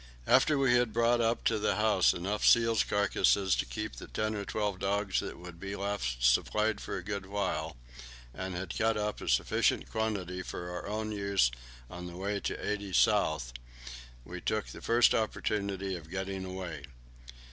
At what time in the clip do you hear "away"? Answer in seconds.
16.45-16.83